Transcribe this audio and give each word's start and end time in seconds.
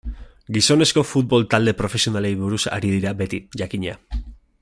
Gizonezko 0.55 1.03
futbol 1.09 1.45
talde 1.51 1.75
profesionalei 1.83 2.33
buruz 2.41 2.61
ari 2.79 2.93
dira 2.97 3.15
beti, 3.23 3.43
jakina. 3.63 3.97